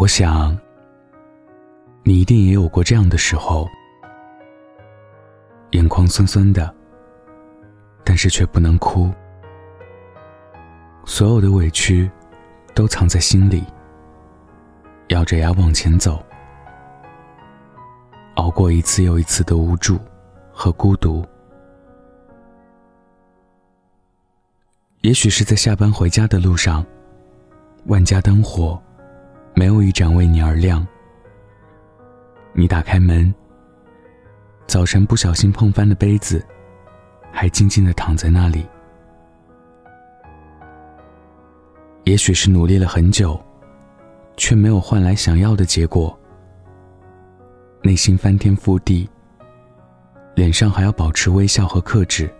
[0.00, 0.56] 我想，
[2.04, 3.68] 你一定也有过这样的时候，
[5.72, 6.72] 眼眶酸酸的，
[8.04, 9.10] 但是却不能哭，
[11.04, 12.08] 所有的委屈
[12.76, 13.64] 都藏在心里，
[15.08, 16.24] 咬着牙往前走，
[18.36, 19.98] 熬过一次又一次的无助
[20.52, 21.26] 和孤独。
[25.00, 26.86] 也许是在下班回家的路上，
[27.86, 28.80] 万家灯火。
[29.58, 30.86] 没有一盏为你而亮。
[32.52, 33.34] 你打开门，
[34.68, 36.46] 早晨不小心碰翻的杯子，
[37.32, 38.64] 还静静的躺在那里。
[42.04, 43.36] 也许是努力了很久，
[44.36, 46.16] 却没有换来想要的结果，
[47.82, 49.10] 内心翻天覆地，
[50.36, 52.32] 脸上还要保持微笑和克制。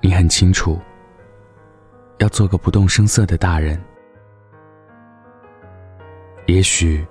[0.00, 0.76] 你很清楚，
[2.18, 3.80] 要做个不动声色的大人。
[6.48, 7.06] 也许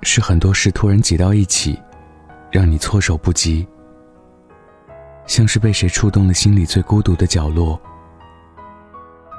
[0.00, 1.78] 是很多事突然挤到一起，
[2.50, 3.68] 让你措手不及，
[5.26, 7.78] 像是被谁触动了心里最孤独的角落。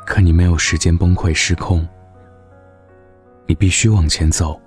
[0.06, 1.88] 可你没有时间崩溃失控，
[3.48, 4.62] 你必须往前走。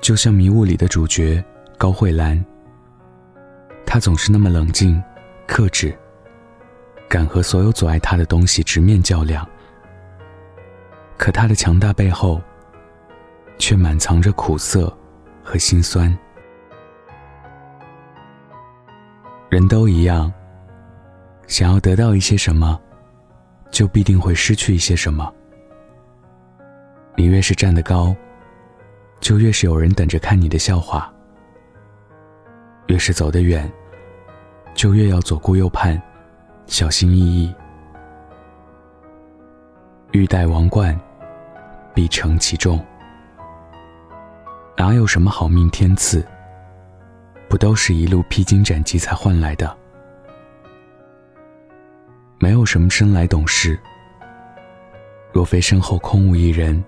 [0.00, 1.44] 就像《迷雾》里的主角
[1.76, 2.42] 高慧兰，
[3.84, 5.02] 她总是那么冷静、
[5.46, 5.94] 克制，
[7.10, 9.46] 敢和所有阻碍她的东西直面较量。
[11.20, 12.40] 可他的强大背后，
[13.58, 14.90] 却满藏着苦涩
[15.44, 16.18] 和心酸。
[19.50, 20.32] 人都一样，
[21.46, 22.80] 想要得到一些什么，
[23.70, 25.30] 就必定会失去一些什么。
[27.16, 28.16] 你越是站得高，
[29.20, 31.02] 就越是有人等着看你的笑话；
[32.86, 33.70] 越是走得远，
[34.72, 36.00] 就越要左顾右盼，
[36.64, 37.54] 小心翼翼。
[40.12, 40.98] 欲戴王冠。
[41.94, 42.84] 必承其重，
[44.76, 46.26] 哪有什么好命天赐？
[47.48, 49.76] 不都是一路披荆斩棘才换来的？
[52.38, 53.78] 没有什么生来懂事，
[55.32, 56.82] 若非身后空无一人，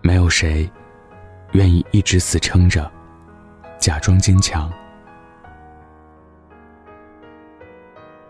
[0.00, 0.70] 没有谁
[1.52, 2.90] 愿意一直死撑着，
[3.78, 4.72] 假装坚强。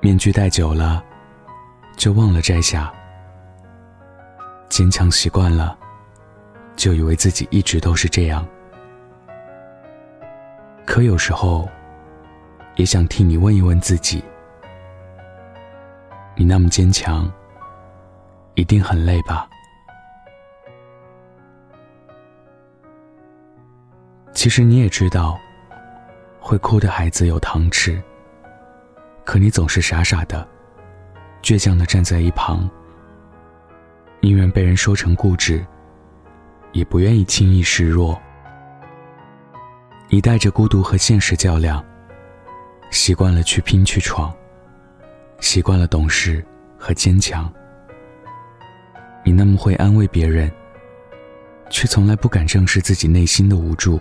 [0.01, 1.05] 面具戴久了，
[1.97, 2.93] 就忘了摘下。
[4.73, 5.77] 坚强习惯了，
[6.77, 8.43] 就以为自己一直都是这样。
[10.87, 11.69] 可有时候，
[12.77, 14.25] 也想替你问一问自己：
[16.35, 17.31] 你那么坚强，
[18.55, 19.47] 一定很累吧？
[24.33, 25.39] 其实你也知道，
[26.41, 28.03] 会哭的孩子有糖吃。
[29.23, 30.49] 可你总是傻傻的、
[31.43, 32.67] 倔强的站在一旁。
[34.25, 35.67] 宁愿被人说成固执，
[36.71, 38.17] 也不愿意轻易示弱。
[40.09, 41.85] 你带着孤独和现实较量，
[42.93, 44.33] 习惯了去拼去闯，
[45.41, 46.45] 习惯了懂事
[46.79, 47.53] 和坚强。
[49.25, 50.49] 你那么会安慰别人，
[51.69, 54.01] 却从来不敢正视自己内心的无助。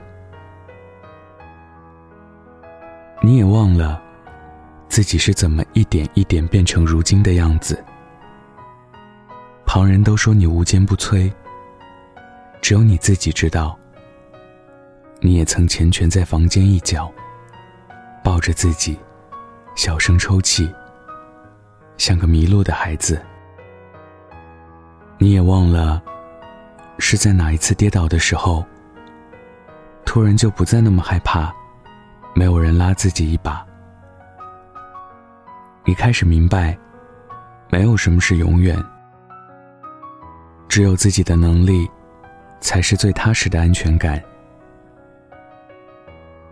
[3.24, 4.00] 你也忘了，
[4.88, 7.84] 自己是怎么一点一点变成如今的样子。
[9.74, 11.32] 旁人都说你无坚不摧，
[12.62, 13.80] 只有你自己知道。
[15.22, 17.10] 你也曾缱绻在房间一角，
[18.22, 19.00] 抱着自己，
[19.74, 20.70] 小声抽泣，
[21.96, 23.22] 像个迷路的孩子。
[25.18, 26.04] 你也忘了，
[27.00, 28.66] 是在哪一次跌倒的时候，
[30.04, 31.50] 突然就不再那么害怕，
[32.36, 33.66] 没有人拉自己一把。
[35.86, 36.78] 你开始明白，
[37.70, 38.78] 没有什么是永远。
[40.72, 41.86] 只有自己的能力，
[42.62, 44.24] 才是最踏实的安全感。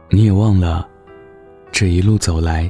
[0.10, 0.86] 你也忘了，
[1.72, 2.70] 这一路走来，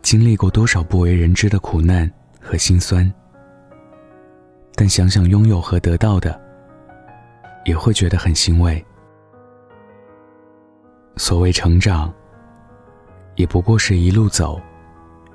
[0.00, 2.10] 经历过多少不为人知的苦难
[2.40, 3.12] 和辛酸。
[4.74, 6.40] 但想想拥有和得到的，
[7.66, 8.82] 也会觉得很欣慰。
[11.18, 12.10] 所谓成长，
[13.34, 14.58] 也不过是一路走，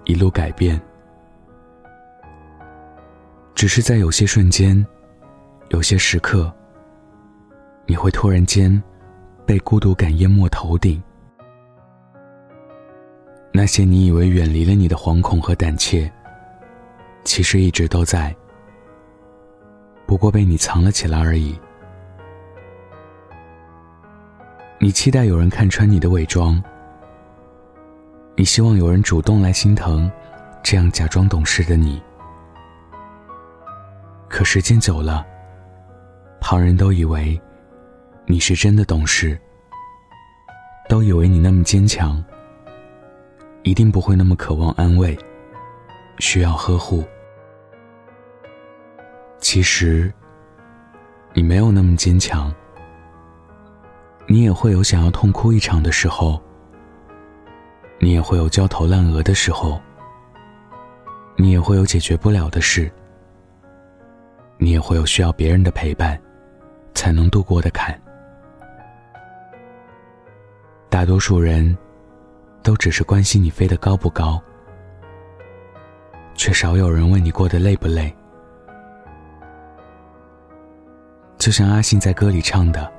[0.06, 0.82] 一路改变，
[3.54, 4.84] 只是在有些瞬间。
[5.70, 6.52] 有些时刻，
[7.86, 8.82] 你会突然间
[9.46, 11.02] 被孤独感淹没头顶。
[13.52, 16.12] 那些你以为远离了你的惶恐和胆怯，
[17.24, 18.36] 其实一直都在，
[20.08, 21.60] 不过被你藏了起来而已。
[24.80, 26.62] 你期待有人看穿你的伪装，
[28.36, 30.12] 你希望有人主动来心疼
[30.64, 32.02] 这样假装懂事的你。
[34.28, 35.26] 可时间久了，
[36.42, 37.40] 旁人都以为
[38.26, 39.40] 你是真的懂事，
[40.88, 42.24] 都以为你那么坚强，
[43.64, 45.18] 一定不会那么渴望安慰，
[46.20, 47.04] 需要呵护。
[49.40, 50.12] 其实，
[51.34, 52.54] 你没有那么坚强，
[54.28, 56.42] 你也会有想要痛哭一场的时候，
[58.00, 59.80] 你也会有焦头烂额的时候，
[61.36, 62.92] 你也会有解决不了的事，
[64.58, 66.20] 你也会有需要别人的陪伴。
[66.94, 68.00] 才能度过的坎。
[70.90, 71.78] 大多数人
[72.62, 74.42] 都只是关心你飞得高不高，
[76.36, 78.14] 却少有人问你过得累不累。
[81.38, 82.92] 就像阿信在歌里唱的：“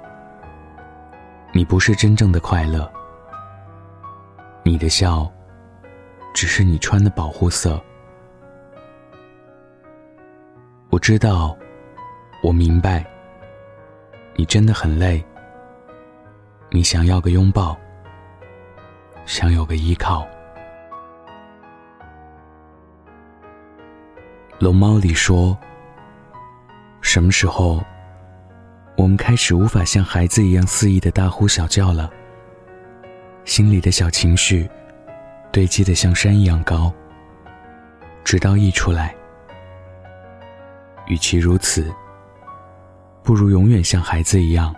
[1.53, 2.91] 你不是真正的快乐，
[4.63, 5.31] 你的笑，
[6.33, 7.79] 只是你穿的保护色。”
[10.89, 11.55] 我知道，
[12.43, 13.05] 我明白，
[14.37, 15.23] 你真的很累，
[16.71, 17.77] 你想要个拥抱，
[19.27, 20.27] 想有个依靠。
[24.59, 25.57] 龙猫里说
[27.01, 27.83] ：“什么时候？”
[28.97, 32.11] 我们开始无法像孩子一样肆意的大呼小叫了，
[33.47, 34.69] 心里的小情绪
[35.51, 36.93] 堆积的像山一样高，
[38.23, 39.15] 直到溢出来。
[41.07, 41.91] 与其如此，
[43.23, 44.75] 不如永远像孩子一样。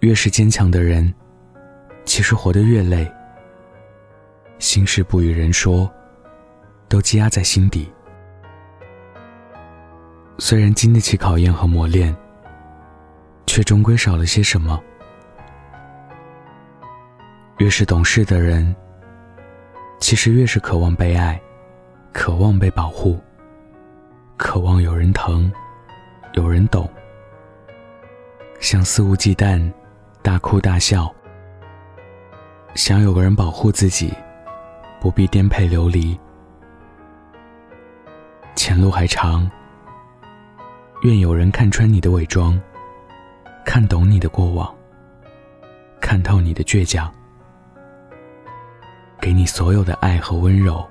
[0.00, 1.12] 越是坚强的人，
[2.04, 3.10] 其实活得越累，
[4.58, 5.90] 心事不与人说，
[6.88, 7.90] 都积压在心底。
[10.38, 12.14] 虽然经得起考验和磨练，
[13.46, 14.82] 却终归少了些什么。
[17.58, 18.74] 越是懂事的人，
[20.00, 21.40] 其实越是渴望被爱，
[22.12, 23.20] 渴望被保护，
[24.36, 25.50] 渴望有人疼，
[26.34, 26.88] 有人懂。
[28.60, 29.72] 想肆无忌惮，
[30.22, 31.12] 大哭大笑，
[32.74, 34.12] 想有个人保护自己，
[35.00, 36.18] 不必颠沛流离。
[38.54, 39.50] 前路还长。
[41.02, 42.60] 愿有人看穿你的伪装，
[43.64, 44.72] 看懂你的过往，
[46.00, 47.12] 看透你的倔强，
[49.20, 50.88] 给你所有的爱和温柔。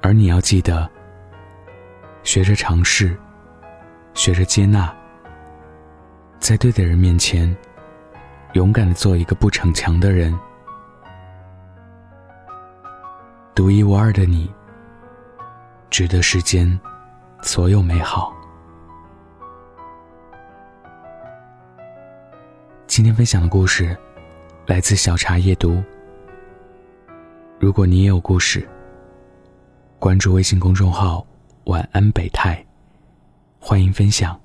[0.00, 0.88] 而你要记得，
[2.24, 3.16] 学着尝试，
[4.14, 4.94] 学着接纳，
[6.38, 7.54] 在对的人面前，
[8.52, 10.32] 勇敢的做一个不逞强的人。
[13.54, 14.50] 独一无二的你，
[15.90, 16.78] 值得世间。
[17.44, 18.32] 所有美好。
[22.86, 23.96] 今天分享的故事
[24.64, 25.82] 来自小茶夜读。
[27.58, 28.64] 如果你也有故事，
[29.98, 31.26] 关注微信公众号
[31.64, 32.64] “晚安北泰”，
[33.60, 34.38] 欢迎分享。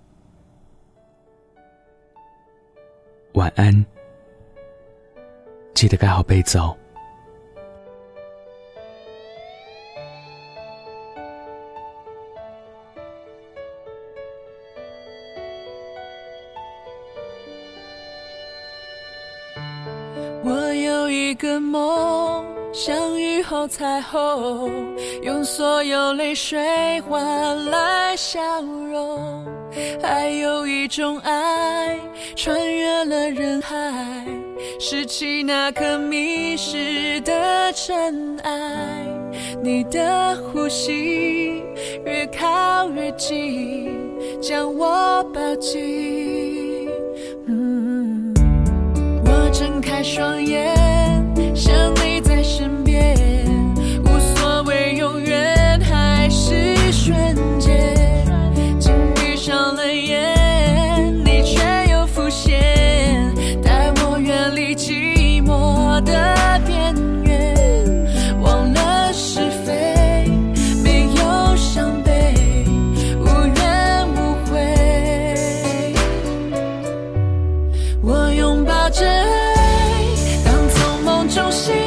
[3.33, 3.85] 晚安，
[5.73, 6.75] 记得盖好被子哦。
[20.43, 22.45] 我有一个梦，
[22.79, 24.71] 像雨后彩虹，
[25.23, 29.43] 用所有泪水换来笑容。
[29.99, 31.99] 还有一种爱，
[32.35, 34.23] 穿越了人海，
[34.79, 38.51] 拾起那颗迷失的尘埃。
[39.59, 41.63] 你的呼吸
[42.05, 43.91] 越靠越近，
[44.39, 46.87] 将我抱紧。
[47.47, 48.31] 嗯
[49.25, 50.77] 我睁开双眼。
[51.55, 53.15] 想你在身边，
[54.05, 57.95] 无所谓永远还是瞬间，
[58.79, 67.55] 紧闭上了眼，你却又浮现，带我远离寂寞的边缘，
[68.39, 70.29] 忘了是非，
[70.83, 72.35] 没有伤悲，
[73.19, 74.53] 无怨无悔。
[78.03, 80.05] 我拥抱着爱，
[80.45, 81.86] 当从梦中醒来。